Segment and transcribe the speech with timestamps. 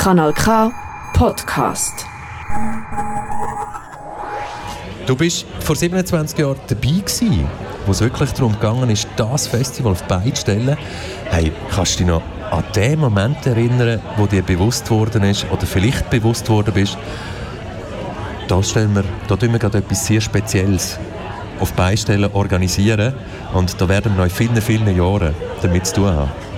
[0.00, 0.72] Kanal K
[1.12, 2.06] Podcast.
[5.06, 7.46] Du bist vor 27 Jahren dabei gewesen,
[7.84, 10.78] wo es wirklich darum gegangen ist, das Festival auf die stellen.
[11.26, 15.66] Hey, kannst du dich noch an den Moment erinnern, wo dir bewusst worden ist oder
[15.66, 16.96] vielleicht bewusst worden bist,
[18.48, 20.98] da stellen wir, da tun wir gerade etwas sehr Spezielles
[21.60, 23.12] auf Beistellen organisieren
[23.52, 26.49] und da werden wir noch in vielen, vielen Jahren damit zu tun haben.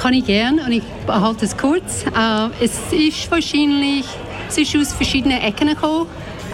[0.00, 2.04] Kann ich gerne und ich halte es kurz.
[2.04, 4.04] Äh, es ist wahrscheinlich,
[4.48, 6.06] es ist aus verschiedenen Ecken gekommen.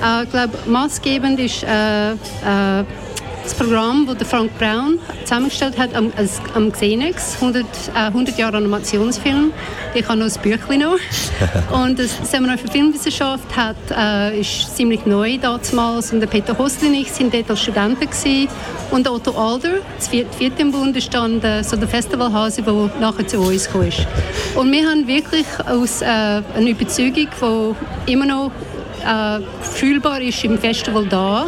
[0.02, 2.84] Äh, ich glaube, maßgebend ist äh, äh
[3.42, 6.12] das Programm, das Frank Brown zusammengestellt hat am,
[6.54, 7.64] am Xenex, 100,
[7.94, 9.52] äh, 100 Jahre Animationsfilm.
[9.94, 10.96] Ich habe noch das Büchlein noch.
[11.72, 16.88] und das Seminar für Filmwissenschaft hat, äh, ist ziemlich neu damals und der Peter Hostli
[16.88, 18.48] und ich sind dort als Studenten gewesen.
[18.90, 23.26] und Otto Alder, das vierte im Bund, ist dann der, so der Festivalhase, der nachher
[23.26, 23.82] zu uns kam.
[24.54, 27.28] Und wir haben wirklich aus äh, einer Überzeugung,
[28.06, 28.52] die immer noch
[29.04, 31.46] äh, fühlbar ist im Festival da,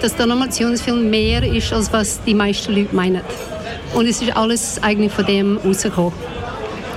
[0.00, 3.22] dass der Animationsfilm mehr ist, als was die meisten Leute meinen.
[3.94, 6.12] Und es ist alles eigentlich von dem rausgekommen.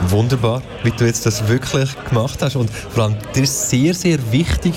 [0.09, 2.55] Wunderbar, wie du jetzt das wirklich gemacht hast.
[2.55, 4.75] Und vor allem, dir ist sehr, sehr wichtig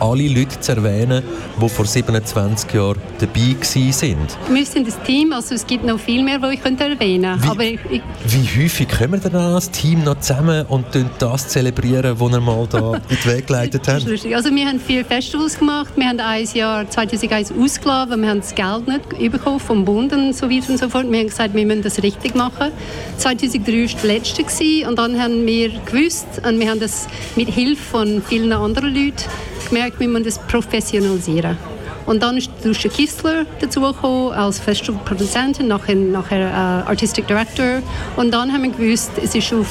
[0.00, 1.22] alle Leute zu erwähnen,
[1.60, 4.36] die vor 27 Jahren dabei sind.
[4.50, 7.58] Wir sind ein Team, also es gibt noch viel mehr, die ich erwähnen könnte.
[7.58, 10.86] Wie, ich, wie häufig kommen wir dann als Team noch zusammen und
[11.18, 14.04] das zelebrieren, was wir mal da in den Weg geleitet haben?
[14.34, 15.92] Also wir haben vier Festivals gemacht.
[15.96, 20.12] Wir haben ein Jahr 2001 ausgeladen, weil wir haben das Geld nicht bekommen vom Bund
[20.12, 21.10] und so weiter und so fort.
[21.10, 22.70] Wir haben gesagt, wir müssen das richtig machen.
[23.18, 27.82] 2003 war das letzte und dann haben wir gewusst und wir haben das mit Hilfe
[27.82, 29.24] von vielen anderen Leuten
[29.68, 31.56] gemerkt, wie man das professionalisieren.
[32.06, 37.82] Und dann ist Lucia Kistler dazugekommen als Festivalproduzentin, nachher, nachher uh, Artistic Director.
[38.16, 39.66] Und dann haben wir gewusst, es ist auf,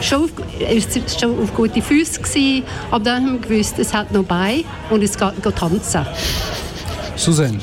[0.00, 3.92] schon, auf, es ist schon auf gute Füße gewesen, aber dann haben wir gewusst, es
[3.92, 6.06] hat noch bei und es geht, geht tanzen.
[7.16, 7.58] Susanne,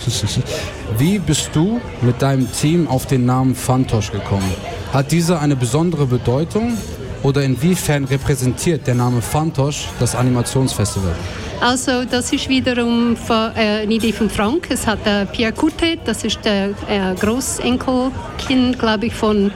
[0.98, 4.54] wie bist du mit deinem Team auf den Namen Fantosch gekommen?
[4.94, 6.78] Hat dieser eine besondere Bedeutung
[7.24, 11.14] oder inwiefern repräsentiert der Name Fantosch das Animationsfestival?
[11.62, 14.68] Also das ist wiederum von, äh, eine Idee von Frank.
[14.70, 19.52] Es hat äh, Pierre Coutet, das ist der äh, Großenkelkind, glaube ich, von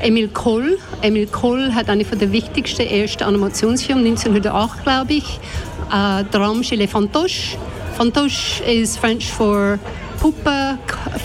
[0.00, 0.78] Emil Kohl.
[1.02, 5.40] Emil Kohl hat eine von der wichtigsten ersten Animationsfilme 1908, glaube ich.
[5.92, 7.56] Äh, Drame chez les Fantoches.
[7.96, 9.78] Fantoche ist French for
[10.20, 10.78] Puppe,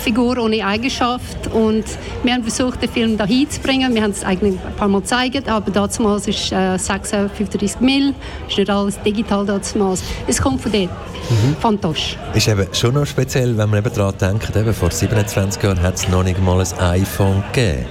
[0.04, 1.48] Figur ohne Eigenschaft.
[1.52, 1.84] Und
[2.24, 3.94] wir haben versucht, den Film dahin zu bringen.
[3.94, 8.14] Wir haben es eigentlich ein paar Mal gezeigt, aber damals ist äh, 36 Mill,
[8.48, 10.04] ist nicht alles digital damals.
[10.28, 10.90] Es kommt von dort.
[10.90, 11.56] Mhm.
[11.60, 12.18] Fantastisch.
[12.34, 15.96] Ist eben schon noch speziell, wenn man eben daran denkt, eben vor 27 Jahren hat
[15.96, 17.86] es noch nicht mal ein iPhone gegeben.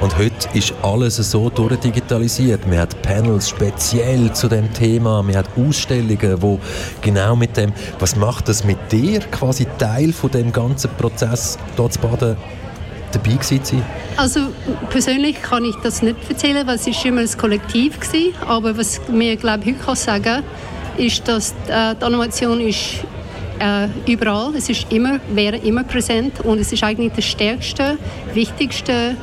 [0.00, 2.66] Und heute ist alles so durchdigitalisiert.
[2.66, 6.58] Man hat Panels speziell zu dem Thema, man hat Ausstellungen, wo
[7.00, 11.92] genau mit dem, was macht das mit dir, quasi Teil von dem ganzen Prozess dort
[11.92, 12.36] zu baden,
[13.12, 13.82] dabei gewesen
[14.16, 14.40] Also
[14.90, 18.48] persönlich kann ich das nicht erzählen, weil es ist immer ein Kollektiv war.
[18.48, 20.42] Aber was mir glaube heute kann sagen,
[20.96, 23.04] ist, dass äh, die Animation ist
[23.58, 24.54] äh, überall.
[24.56, 27.98] Es ist immer, wäre immer präsent und es ist eigentlich das stärkste,
[28.34, 29.16] wichtigste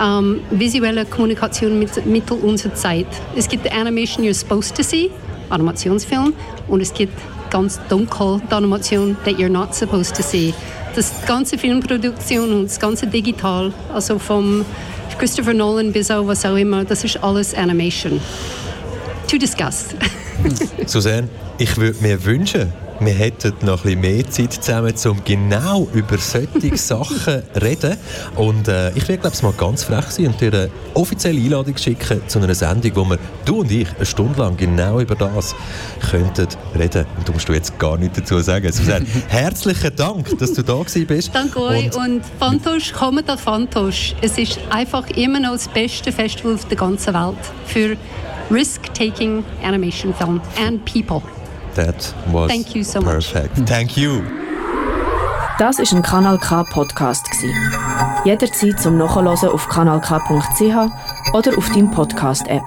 [0.00, 3.06] ähm, visuelle Kommunikation mit Mittel unserer Zeit.
[3.36, 5.10] Es gibt Animation You're Supposed to See,
[5.50, 6.32] Animationsfilm,
[6.68, 7.18] und es gibt
[7.50, 10.52] ganz dunkel die Animation That You're Not Supposed to See.
[10.94, 14.64] Das ganze Filmproduktion und das ganze Digital, also vom
[15.18, 18.20] Christopher Nolan bis auch was auch immer, das ist alles Animation.
[19.28, 19.86] To discuss.
[20.86, 21.28] Susanne,
[21.58, 26.18] ich würde mir wünschen, wir hätten noch ein bisschen mehr Zeit zusammen, um genau über
[26.18, 27.96] solche Sachen zu reden.
[28.36, 31.76] Und äh, ich werde, glaube ich, mal ganz frech sein und dir eine offizielle Einladung
[31.76, 35.54] schicken zu einer Sendung, wo wir, du und ich, eine Stunde lang genau über das
[36.10, 37.06] könnten reden.
[37.18, 38.70] Und du musst du jetzt gar nichts dazu sagen.
[38.72, 41.30] Susanne, herzlichen Dank, dass du da bist.
[41.34, 41.94] Danke euch.
[41.94, 44.14] Und, und Fantosch, kommt an Fantosch.
[44.20, 47.96] Es ist einfach immer noch das beste Festival auf der ganzen Welt für
[48.50, 51.22] risk-taking animation film and people.
[51.74, 53.58] That was Thank you so perfect.
[53.58, 53.68] Much.
[53.68, 54.22] Thank you.
[55.58, 57.26] Das ist ein Kanal K Podcast
[58.24, 62.62] Jederzeit zum Nachhören auf kanalk.ch oder auf deinem Podcast App.